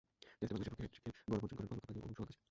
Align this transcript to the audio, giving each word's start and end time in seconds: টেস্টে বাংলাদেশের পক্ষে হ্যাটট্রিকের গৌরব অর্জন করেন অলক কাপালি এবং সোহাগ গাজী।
টেস্টে 0.39 0.51
বাংলাদেশের 0.53 0.71
পক্ষে 0.71 0.83
হ্যাটট্রিকের 0.83 1.15
গৌরব 1.29 1.43
অর্জন 1.45 1.55
করেন 1.57 1.69
অলক 1.71 1.79
কাপালি 1.87 1.99
এবং 2.03 2.11
সোহাগ 2.17 2.27
গাজী। 2.27 2.35